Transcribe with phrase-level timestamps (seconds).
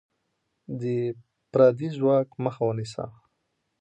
[0.79, 0.83] د
[1.51, 3.05] پردی ځواک مخه ونیسه.